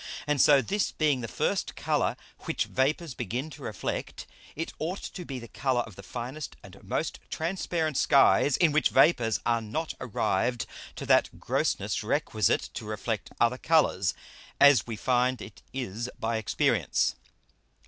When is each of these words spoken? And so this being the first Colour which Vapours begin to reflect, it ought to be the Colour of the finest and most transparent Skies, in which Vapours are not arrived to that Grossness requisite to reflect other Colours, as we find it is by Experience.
And 0.25 0.41
so 0.41 0.63
this 0.63 0.91
being 0.91 1.21
the 1.21 1.27
first 1.27 1.75
Colour 1.75 2.15
which 2.45 2.65
Vapours 2.65 3.13
begin 3.13 3.51
to 3.51 3.61
reflect, 3.61 4.25
it 4.55 4.73
ought 4.79 5.03
to 5.03 5.25
be 5.25 5.37
the 5.37 5.47
Colour 5.47 5.81
of 5.81 5.95
the 5.95 6.01
finest 6.01 6.55
and 6.63 6.83
most 6.83 7.19
transparent 7.29 7.97
Skies, 7.97 8.57
in 8.57 8.71
which 8.71 8.89
Vapours 8.89 9.39
are 9.45 9.61
not 9.61 9.93
arrived 10.01 10.65
to 10.95 11.05
that 11.05 11.39
Grossness 11.39 12.01
requisite 12.01 12.71
to 12.73 12.85
reflect 12.85 13.29
other 13.39 13.59
Colours, 13.59 14.15
as 14.59 14.87
we 14.87 14.95
find 14.95 15.39
it 15.39 15.61
is 15.71 16.09
by 16.17 16.37
Experience. 16.37 17.13